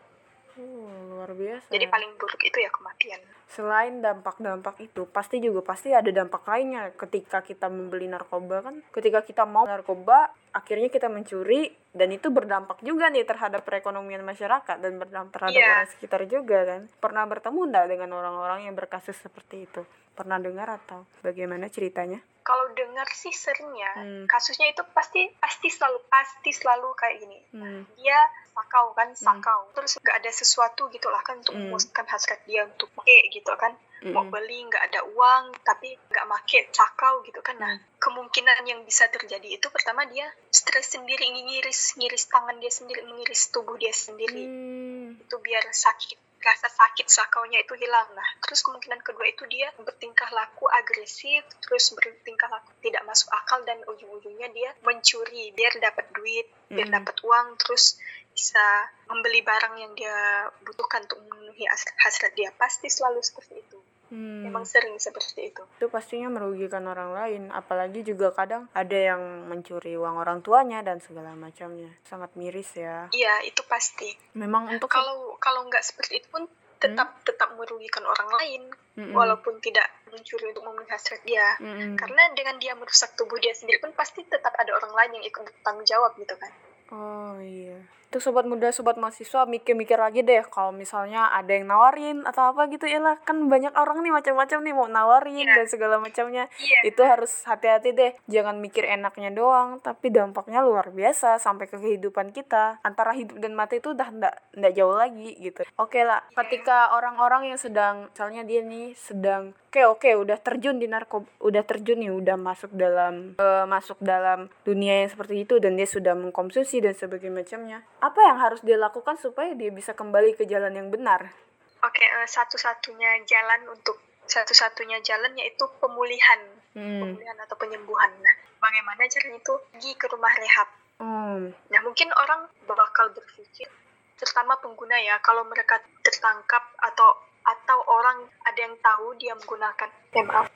[0.58, 1.70] Oh, luar biasa.
[1.70, 3.22] jadi paling buruk itu ya kematian.
[3.48, 8.84] Selain dampak-dampak itu, pasti juga pasti ada dampak lainnya ketika kita membeli narkoba kan.
[8.88, 14.76] Ketika kita mau narkoba, akhirnya kita mencuri dan itu berdampak juga nih terhadap perekonomian masyarakat
[14.76, 15.68] dan berdampak terhadap Iya.
[15.74, 16.80] orang sekitar juga kan.
[16.94, 19.80] Pernah bertemu enggak dengan orang-orang yang berkasus seperti itu?
[20.12, 22.18] Pernah dengar atau bagaimana ceritanya?
[22.42, 24.24] Kalau dengar sih sering ya, Hmm.
[24.24, 27.38] kasusnya itu pasti pasti selalu pasti selalu kayak gini.
[27.52, 27.84] Hmm.
[27.94, 28.16] Dia
[28.50, 29.68] sakau kan, sakau.
[29.70, 31.68] Terus nggak ada sesuatu gitu lah kan untuk Hmm.
[31.68, 33.76] memuaskan hasrat dia untuk pakai gitu kan.
[33.98, 34.30] Mau Mm-mm.
[34.30, 37.58] beli nggak ada uang, tapi nggak make sakau gitu kan.
[37.58, 37.82] Nah, Hmm.
[37.98, 43.50] kemungkinan yang bisa terjadi itu pertama dia stres sendiri, ngiris ngiris tangan dia sendiri, mengiris
[43.50, 44.46] tubuh dia sendiri.
[44.46, 45.18] Hmm.
[45.18, 50.28] itu biar sakit rasa sakit sakaunya itu hilang nah terus kemungkinan kedua itu dia bertingkah
[50.30, 56.46] laku agresif terus bertingkah laku tidak masuk akal dan ujung-ujungnya dia mencuri biar dapat duit
[56.68, 56.94] biar Mm.
[57.02, 57.96] dapat uang terus
[58.38, 58.64] bisa
[59.10, 60.14] membeli barang yang dia
[60.62, 63.78] butuhkan untuk memenuhi has- hasrat dia pasti selalu seperti itu.
[64.08, 64.40] Hmm.
[64.40, 65.60] memang sering seperti itu.
[65.76, 70.96] Itu pastinya merugikan orang lain apalagi juga kadang ada yang mencuri uang orang tuanya dan
[70.96, 71.92] segala macamnya.
[72.08, 73.12] Sangat miris ya.
[73.12, 74.08] Iya itu pasti.
[74.32, 76.48] Memang untuk kalau kalau nggak seperti itu pun
[76.80, 78.62] tetap tetap merugikan orang lain
[78.96, 79.12] Mm-mm.
[79.12, 81.44] walaupun tidak mencuri untuk memenuhi hasrat dia.
[81.60, 82.00] Mm-mm.
[82.00, 85.44] karena dengan dia merusak tubuh dia sendiri pun pasti tetap ada orang lain yang ikut
[85.44, 86.48] bertanggung jawab gitu kan.
[86.88, 87.76] Oh iya
[88.08, 92.64] Tuh sobat muda, sobat mahasiswa mikir-mikir lagi deh kalau misalnya ada yang nawarin atau apa
[92.68, 95.60] gitu ya lah kan banyak orang nih macam-macam nih mau nawarin Iya.
[95.60, 96.48] dan segala macamnya.
[96.56, 96.88] Iya.
[96.88, 98.16] Itu harus hati-hati deh.
[98.24, 102.80] Jangan mikir enaknya doang, tapi dampaknya luar biasa sampai ke kehidupan kita.
[102.80, 105.68] Antara hidup dan mati itu udah ndak ndak jauh lagi gitu.
[105.76, 110.88] Oke lah, ketika orang-orang yang sedang misalnya dia nih sedang oke oke udah terjun di
[110.88, 115.76] narkoba, udah terjun nih udah masuk dalam eh, masuk dalam dunia yang seperti itu dan
[115.76, 117.78] dia sudah mengkonsumsi dan sebagainya macamnya.
[117.98, 121.34] Apa yang harus dia lakukan supaya dia bisa kembali ke jalan yang benar?
[121.82, 126.38] Oke, eh, satu-satunya jalan untuk satu-satunya jalan yaitu pemulihan.
[126.78, 127.00] Hmm.
[127.02, 128.12] pemulihan atau penyembuhan.
[128.22, 130.68] Nah, bagaimana caranya itu pergi ke rumah rehab.
[131.02, 131.50] Hmm.
[131.50, 133.66] Nah, mungkin orang bakal berpikir,
[134.14, 140.22] terutama pengguna ya, kalau mereka tertangkap atau atau orang ada yang tahu dia menggunakan eh,
[140.22, 140.52] maaf,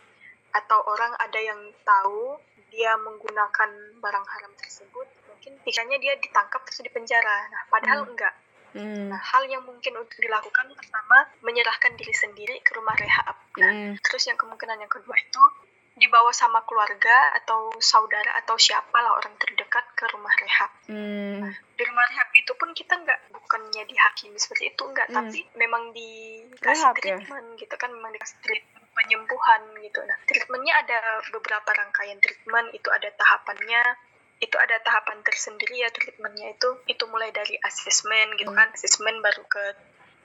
[0.53, 2.37] atau orang ada yang tahu
[2.71, 5.09] dia menggunakan barang haram tersebut,
[5.43, 7.51] mungkin pikirannya dia ditangkap terus dipenjara.
[7.51, 8.15] Nah, padahal Hmm.
[8.15, 8.35] enggak.
[8.79, 9.11] Hmm.
[9.11, 13.35] Nah, hal yang mungkin untuk dilakukan pertama menyerahkan diri sendiri ke rumah rehab.
[13.59, 13.93] Nah, Hmm.
[13.99, 15.43] Terus yang kemungkinan yang kedua itu
[15.93, 20.71] dibawa sama keluarga atau saudara atau siapalah orang terdekat ke rumah rehab.
[20.87, 21.51] Hmm.
[21.75, 25.27] Di rumah rehab itu pun kita nggak bukannya dihakimi seperti itu enggak, Hmm.
[25.27, 27.19] tapi memang dikasih Rehab, ya?
[27.19, 30.01] treatment gitu kan, memang dikasih treatment penyembuhan gitu.
[30.07, 33.83] Nah, treatmentnya ada beberapa rangkaian treatment, itu ada tahapannya,
[34.43, 38.59] itu ada tahapan tersendiri ya treatmentnya itu itu mulai dari asesmen gitu Hmm.
[38.59, 39.65] kan, asesmen baru ke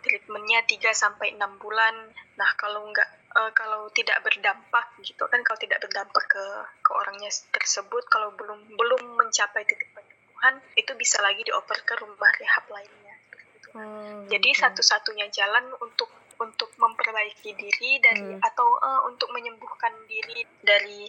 [0.01, 1.93] treatmentnya 3 sampai 6 bulan.
[2.35, 6.45] Nah, kalau nggak eh, kalau tidak berdampak gitu kan kalau tidak berdampak ke
[6.81, 12.31] ke orangnya tersebut kalau belum belum mencapai titik penyembuhan itu bisa lagi dioper ke rumah
[12.41, 13.69] rehab lainnya seperti itu.
[13.77, 14.61] Oh, Jadi gitu.
[14.65, 16.09] satu-satunya jalan untuk
[16.41, 18.41] untuk memperbaiki diri dari Hmm.
[18.41, 21.05] atau eh, untuk menyembuhkan diri dari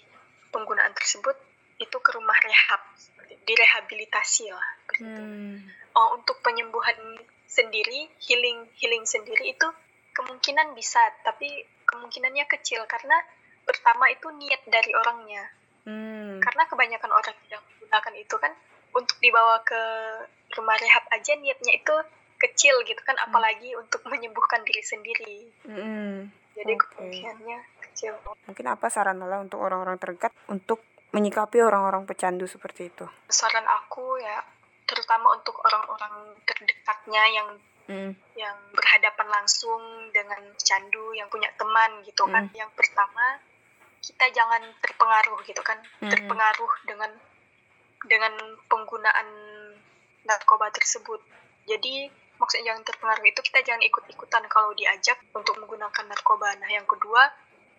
[0.52, 1.47] penggunaan tersebut
[1.78, 2.82] itu ke rumah rehab,
[3.46, 4.68] direhabilitasi lah.
[4.82, 5.22] seperti itu.
[5.22, 5.56] Hmm.
[5.94, 6.94] Oh, untuk penyembuhan
[7.48, 9.66] sendiri, healing healing sendiri itu
[10.14, 11.48] kemungkinan bisa, tapi
[11.88, 13.16] kemungkinannya kecil karena
[13.64, 15.44] pertama itu niat dari orangnya.
[15.88, 16.42] Hmm.
[16.42, 18.52] Karena kebanyakan orang yang menggunakan itu kan
[18.92, 19.80] untuk dibawa ke
[20.58, 21.94] rumah rehab aja niatnya itu
[22.38, 25.38] kecil gitu kan, apalagi untuk menyembuhkan diri sendiri.
[25.64, 26.30] Hmm.
[26.58, 26.82] Jadi Oke.
[26.90, 28.18] kemungkinannya kecil.
[28.50, 33.04] Mungkin apa saran Lala untuk orang-orang terdekat untuk menyikapi orang-orang pecandu seperti itu?
[33.28, 34.44] Saran aku ya,
[34.84, 37.48] terutama untuk orang-orang terdekatnya yang
[37.88, 38.12] Hmm.
[38.36, 42.44] yang berhadapan langsung dengan candu yang punya teman gitu kan.
[42.44, 42.52] Mm.
[42.52, 43.40] Yang pertama
[44.04, 46.12] kita jangan terpengaruh gitu kan, Mm.
[46.12, 47.16] terpengaruh dengan
[48.04, 48.36] dengan
[48.68, 49.28] penggunaan
[50.28, 51.16] narkoba tersebut.
[51.64, 56.60] Jadi maksudnya jangan terpengaruh itu kita jangan ikut-ikutan kalau diajak untuk menggunakan narkoba.
[56.60, 57.24] Nah, yang kedua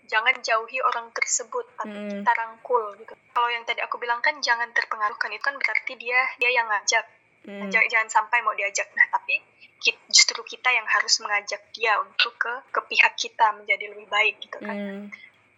[0.09, 2.09] jangan jauhi orang tersebut tapi Mm.
[2.25, 3.13] kita rangkul gitu.
[3.29, 6.65] Kalau yang tadi aku bilang kan jangan terpengaruh kan itu kan berarti dia dia yang
[6.65, 7.05] ngajak
[7.39, 7.71] Hmm.
[7.71, 9.39] jangan, jangan sampai mau diajak nah tapi
[10.11, 14.59] justru kita yang harus mengajak dia untuk ke ke pihak kita menjadi lebih baik gitu
[14.59, 15.03] kan Hmm.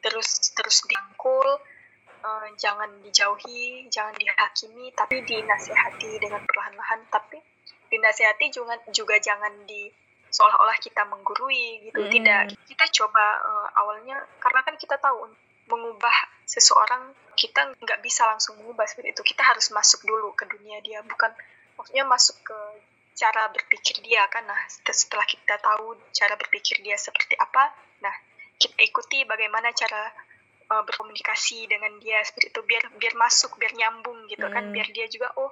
[0.06, 1.58] terus terus dirangkul
[2.22, 7.42] eh, jangan dijauhi jangan dihakimi tapi dinasehati dengan perlahan-lahan tapi
[7.90, 9.90] dinasehati juga juga jangan di
[10.32, 12.02] seolah-olah kita menggurui gitu.
[12.02, 12.12] Mm.
[12.12, 15.28] tidak kita coba eh, awalnya karena kan kita tahu
[15.68, 16.16] mengubah
[16.48, 19.24] seseorang kita nggak bisa langsung mengubah seperti itu.
[19.24, 21.32] Kita harus masuk dulu ke dunia dia bukan
[21.80, 22.58] maksudnya masuk ke
[23.16, 24.48] cara berpikir dia kan.
[24.48, 28.16] Nah set- setelah kita tahu cara berpikir dia seperti apa nah
[28.58, 30.10] kita ikuti bagaimana cara
[30.70, 32.62] uh, berkomunikasi dengan dia seperti itu.
[32.68, 34.72] Biar biar masuk biar nyambung gitu kan.
[34.72, 34.74] Hmm.
[34.76, 35.52] biar dia juga oh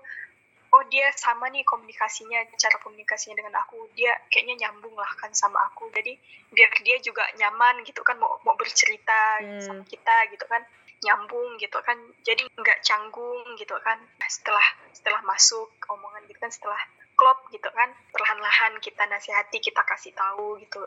[0.69, 3.89] oh dia sama nih komunikasinya cara komunikasinya dengan aku.
[3.97, 5.89] Dia kayaknya nyambung lah kan sama aku.
[5.89, 6.13] Jadi
[6.49, 9.62] biar dia juga nyaman gitu kan mau mau bercerita Hmm.
[9.62, 10.62] sama kita gitu kan.
[10.99, 11.97] Nyambung gitu kan.
[12.21, 13.97] Jadi nggak canggung gitu kan.
[13.97, 16.79] Nah, setelah setelah masuk omongan gitu kan setelah
[17.15, 20.86] klop gitu kan perlahan-lahan kita nasihati kita kasih tahu gitu.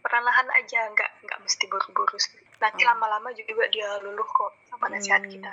[0.00, 2.16] Perlahan aja nggak nggak mesti buru-buru
[2.60, 2.90] nanti Hmm.
[2.94, 5.32] lama-lama juga dia luluh kok sama nasihat Hmm.
[5.32, 5.52] kita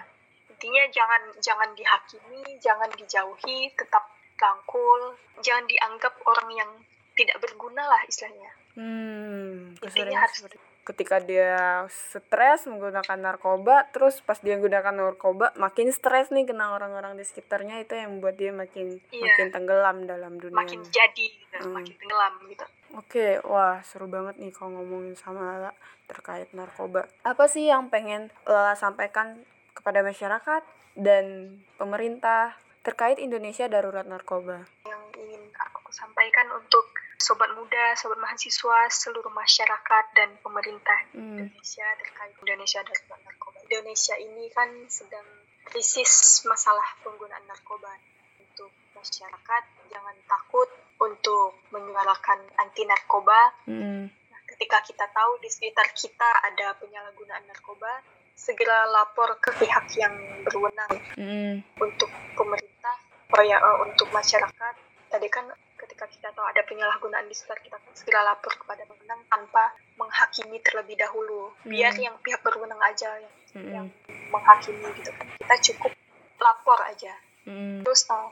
[0.61, 4.05] intinya jangan jangan dihakimi jangan dijauhi tetap
[4.37, 6.69] rangkul jangan dianggap orang yang
[7.11, 10.47] tidak berguna lah istilahnya Hmm, Intinya harus-
[10.81, 17.13] ketika dia stres menggunakan narkoba, terus pas dia menggunakan narkoba makin stres nih kena orang-orang
[17.13, 19.27] di sekitarnya itu yang membuat dia makin Iya.
[19.27, 20.55] makin tenggelam dalam dunia.
[20.55, 21.75] makin jadi gitu, Hmm.
[21.75, 25.71] makin tenggelam gitu Oke, wah seru banget nih kalau ngomongin sama Lala
[26.05, 27.07] terkait narkoba.
[27.23, 29.43] Apa sih yang pengen Lala sampaikan
[29.81, 30.61] kepada masyarakat
[30.93, 32.53] dan pemerintah
[32.85, 34.61] terkait Indonesia darurat narkoba?
[34.85, 36.85] yang ingin aku sampaikan untuk
[37.17, 41.49] sobat muda, sobat mahasiswa, seluruh masyarakat dan pemerintah Hmm.
[41.49, 43.57] Indonesia terkait Indonesia darurat narkoba.
[43.65, 45.25] Indonesia ini kan sedang
[45.65, 47.93] krisis masalah penggunaan narkoba.
[48.41, 50.69] Untuk masyarakat jangan takut
[51.01, 53.53] untuk menyuarakan anti narkoba.
[53.65, 54.09] Hmm.
[54.09, 58.01] Nah, ketika kita tahu di sekitar kita ada penyalahgunaan narkoba,
[58.41, 61.61] segera lapor ke pihak yang berwenang Hmm.
[61.77, 62.97] untuk pemerintah,
[63.29, 64.73] oh ya eh, untuk masyarakat.
[65.11, 65.45] Tadi kan
[65.77, 70.57] ketika kita tahu ada penyalahgunaan di sekitar kita kan segera lapor kepada pemenang tanpa menghakimi
[70.63, 71.53] terlebih dahulu.
[71.61, 72.05] Biar Hmm.
[72.09, 73.35] yang pihak berwenang aja yang,
[73.69, 74.31] yang Hmm.
[74.33, 75.27] menghakimi gitu kan.
[75.37, 75.93] Kita cukup
[76.41, 77.13] lapor aja.
[77.45, 77.85] Hmm.
[77.85, 78.29] Terus eh,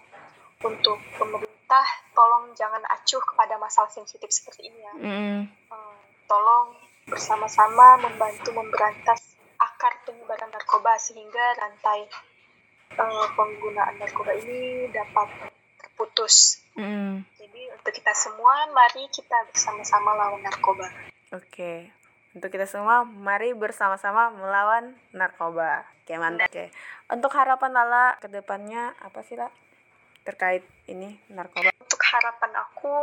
[0.66, 1.86] untuk pemerintah
[2.18, 4.94] tolong jangan acuh kepada masalah sensitif seperti ini ya.
[4.98, 5.40] Hmm.
[5.70, 5.96] Eh,
[6.26, 6.74] tolong
[7.06, 9.29] bersama-sama membantu memberantas
[9.60, 12.08] akar penyebaran narkoba sehingga rantai
[12.96, 16.64] uh, penggunaan narkoba ini dapat terputus.
[16.80, 17.28] Mm.
[17.36, 20.88] Jadi untuk kita semua, mari kita bersama-sama lawan narkoba.
[21.36, 21.92] Oke.
[22.30, 25.84] Untuk kita semua, mari bersama-sama melawan narkoba.
[26.06, 26.48] Oke, mantap.
[26.48, 26.72] Oke.
[27.10, 29.50] Untuk harapan Lala ke depannya apa sih, La?
[30.24, 31.74] Terkait ini narkoba.
[31.74, 32.94] Untuk harapan aku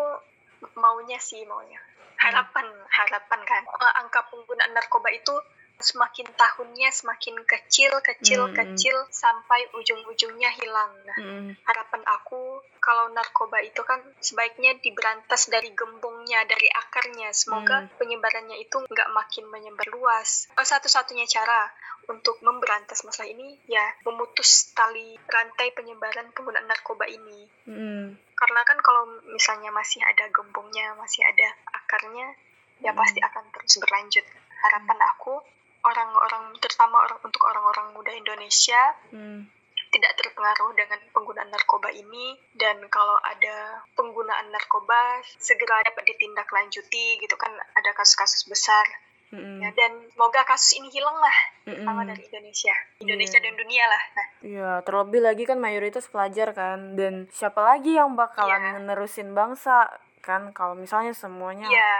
[0.78, 1.76] maunya sih maunya.
[2.16, 3.62] Harapan, harapan kan.
[3.66, 5.34] Eh, angka penggunaan narkoba itu
[5.76, 8.54] semakin tahunnya semakin kecil, kecil, Hmm.
[8.54, 10.92] kecil sampai ujung-ujungnya hilang.
[11.04, 11.50] Nah, Mm.
[11.62, 17.28] harapan aku kalau narkoba itu kan sebaiknya diberantas dari gembongnya, dari akarnya.
[17.30, 17.92] Semoga Hmm.
[17.98, 20.48] penyebarannya itu nggak makin menyebar luas.
[20.56, 21.68] Oh, Satu-satunya cara
[22.06, 27.50] untuk memberantas masalah ini ya memutus tali rantai penyebaran penggunaan narkoba ini.
[27.66, 28.16] Mm.
[28.32, 32.32] Karena kan kalau misalnya masih ada gembongnya, masih ada akarnya,
[32.78, 33.00] ya Hmm.
[33.00, 34.24] pasti akan terus berlanjut.
[34.56, 35.40] Harapan aku
[35.86, 39.46] orang-orang terutama orang untuk orang-orang muda Indonesia Mm.
[39.86, 44.98] tidak terpengaruh dengan penggunaan narkoba ini dan kalau ada penggunaan narkoba
[45.38, 48.84] segera dapat ditindaklanjuti gitu kan ada kasus-kasus besar
[49.26, 49.58] Mm.
[49.58, 52.10] ya dan semoga kasus ini hilang lah terutama Mm-mm.
[52.12, 53.44] dari Indonesia Indonesia Iya.
[53.44, 58.14] dan dunia lah nah Iya, terlebih lagi kan mayoritas pelajar kan dan siapa lagi yang
[58.14, 58.72] bakalan Iya.
[58.78, 59.90] menerusin bangsa
[60.22, 61.94] kan kalau misalnya semuanya ya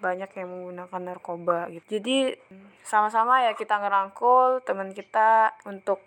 [0.00, 2.00] banyak yang menggunakan narkoba gitu.
[2.00, 2.34] Jadi
[2.82, 6.00] sama-sama ya kita ngerangkul teman kita untuk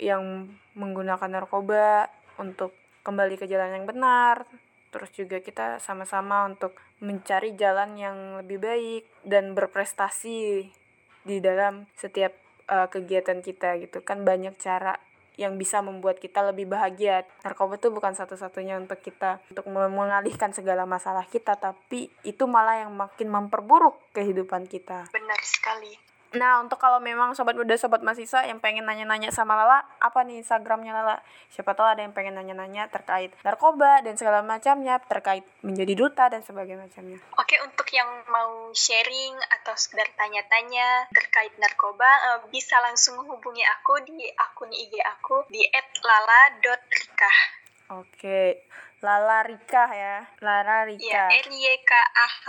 [0.00, 2.08] yang menggunakan narkoba
[2.40, 4.46] untuk kembali ke jalan yang benar.
[4.92, 10.68] Terus juga kita sama-sama untuk mencari jalan yang lebih baik dan berprestasi
[11.22, 12.34] di dalam setiap
[12.70, 14.94] uh, kegiatan kita gitu kan banyak cara
[15.40, 17.24] yang bisa membuat kita lebih bahagia.
[17.42, 22.84] Narkoba itu bukan satu-satunya untuk kita untuk me- mengalihkan segala masalah kita, tapi itu malah
[22.84, 25.08] yang makin memperburuk kehidupan kita.
[25.10, 29.84] benar sekali Nah, untuk kalau memang sobat muda, sobat mahasiswa yang pengen nanya-nanya sama Lala,
[30.00, 31.16] apa nih Instagramnya Lala?
[31.52, 36.40] Siapa tahu ada yang pengen nanya-nanya terkait narkoba dan segala macamnya, terkait menjadi duta dan
[36.40, 37.18] sebagainya macamnya.
[37.36, 44.00] Oke, untuk yang mau sharing atau sekedar tanya-tanya terkait narkoba, eh, bisa langsung hubungi aku
[44.08, 45.60] di akun IG aku di
[46.00, 47.01] @lala.rika.
[47.92, 48.64] Oke,
[49.04, 51.24] Lala Rika ya, Lala Ya, Rika.
[51.28, 52.46] R Y K A H.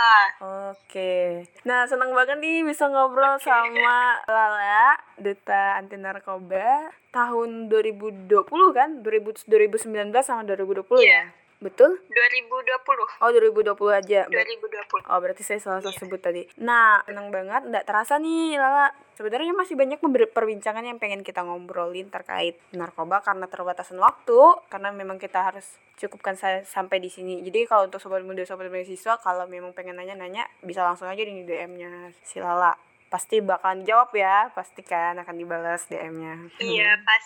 [0.71, 1.43] Oke.
[1.67, 3.43] Nah, senang banget nih bisa ngobrol Oke.
[3.43, 8.32] sama Lala, Duta Anti Narkoba tahun 2020
[8.71, 9.03] kan?
[9.03, 11.27] 2000 2019 sama 2020 ya?
[11.63, 11.95] Betul?
[12.04, 13.23] 2020.
[13.23, 14.28] Oh, 2020 aja.
[14.28, 15.08] Ber- 2020.
[15.08, 15.95] Oh, berarti saya salah Iya.
[15.95, 16.43] sebut tadi.
[16.60, 17.63] Nah, senang banget.
[17.63, 18.91] Nggak terasa nih, Lala.
[19.13, 24.36] Sebenarnya masih banyak perbincangan yang pengen kita ngobrolin terkait narkoba karena terbatasan waktu.
[24.67, 25.63] Karena memang kita harus
[25.95, 27.39] cukupkan sa- sampai di sini.
[27.39, 31.41] Jadi kalau untuk sobat muda, sobat mahasiswa, kalau memang pengen nanya-nanya, bisa langsung aja di
[31.41, 32.76] DM-nya si Lala.
[33.08, 36.49] Pasti bakalan jawab ya, pasti kan akan dibalas DM-nya.
[36.58, 37.23] Iya, pas.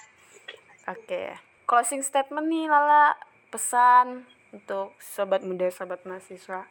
[0.89, 1.32] Oke.
[1.63, 3.15] Closing statement nih, Lala.
[3.47, 6.67] Pesan untuk sobat muda, sobat mahasiswa.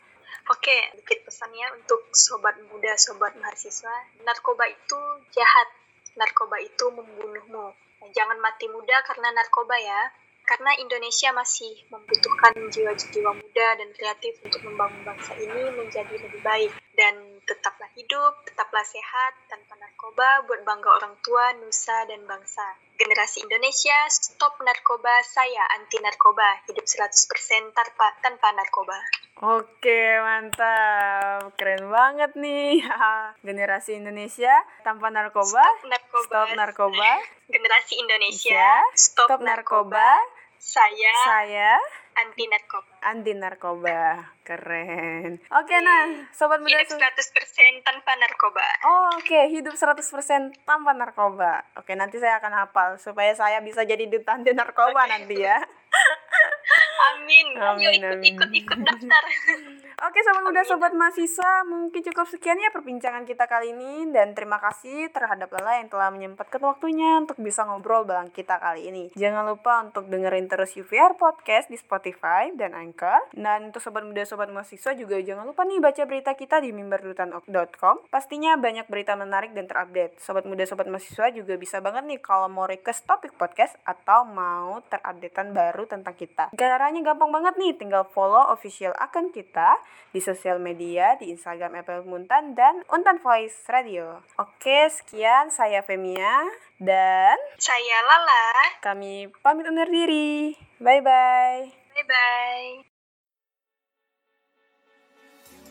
[0.46, 3.94] Oke, dikit pesannya untuk sobat muda, sobat mahasiswa.
[4.22, 5.00] Narkoba itu
[5.34, 5.68] jahat.
[6.14, 7.66] Narkoba itu membunuhmu.
[7.74, 10.00] Nah, Jangan mati muda karena narkoba ya.
[10.46, 16.70] Karena Indonesia masih membutuhkan jiwa-jiwa muda dan kreatif untuk membangun bangsa ini menjadi lebih baik.
[16.94, 22.62] Dan tetaplah hidup, tetaplah sehat, tanpa narkoba, buat bangga orang tua, nusa, dan bangsa.
[22.94, 26.62] Generasi Indonesia, stop narkoba, saya anti narkoba.
[26.70, 28.96] Hidup 100% tanpa, tanpa narkoba.
[29.36, 31.52] Oke, mantap.
[31.60, 32.80] Keren banget nih.
[33.46, 35.60] Generasi Indonesia tanpa narkoba.
[35.60, 36.24] Stop narkoba.
[36.24, 37.10] Stop narkoba.
[37.54, 40.00] Generasi Indonesia, stop, Stop narkoba.
[40.00, 40.35] narkoba.
[40.58, 41.72] Saya Saya
[42.16, 42.92] anti narkoba.
[43.02, 44.00] anti narkoba.
[44.40, 45.36] Keren.
[45.52, 46.72] Oke, nah, sobat muda.
[46.72, 48.66] Hidup sobat- 100% tanpa narkoba.
[48.82, 51.60] Oh, oke, hidup 100% tanpa narkoba.
[51.76, 55.60] Oke, nanti saya akan hafal supaya saya bisa jadi duta anti narkoba nanti ya.
[57.12, 57.46] Amin.
[57.54, 58.32] Ayo Amin, ikut amin.
[58.32, 59.24] ikut ikut daftar.
[59.96, 64.60] Oke sobat muda, sobat mahasiswa, mungkin cukup sekian ya perbincangan kita kali ini dan terima
[64.60, 69.08] kasih terhadap Lala yang telah menyempatkan waktunya untuk bisa ngobrol bareng kita kali ini.
[69.16, 73.32] Jangan lupa untuk dengerin terus UVR Podcast di Spotify dan Anchor.
[73.32, 78.04] Dan untuk sobat muda, sobat mahasiswa juga jangan lupa nih baca berita kita di mimbardutan.com.
[78.12, 80.20] Pastinya banyak berita menarik dan terupdate.
[80.20, 84.76] Sobat muda, sobat mahasiswa juga bisa banget nih kalau mau request topik podcast atau mau
[84.92, 86.52] terupdatean baru tentang kita.
[86.52, 92.02] Caranya gampang banget nih, tinggal follow official akun kita di sosial media di Instagram Apple
[92.04, 94.24] Muntan dan Untan Voice Radio.
[94.36, 96.46] Oke, sekian saya Femia
[96.78, 98.46] dan Saya Lala.
[98.80, 100.56] kami pamit undur diri.
[100.78, 101.68] Bye bye.
[101.92, 102.68] Bye bye.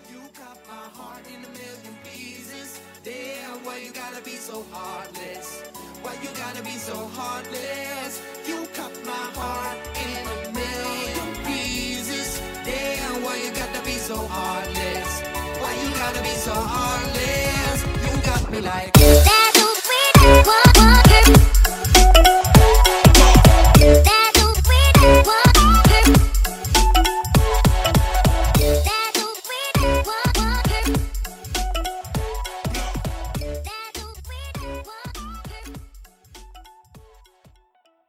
[0.10, 2.78] You cut my heart in a million pieces.
[3.02, 5.66] There why you gotta be so heartless?
[6.02, 8.22] Why you gotta be so heartless?
[8.46, 12.42] You cut my heart in a million pieces.
[12.66, 13.75] Damn, why you gotta be
[14.06, 15.22] so heartless?
[15.60, 17.82] Why you gotta be so heartless?
[18.06, 19.26] You got me like that.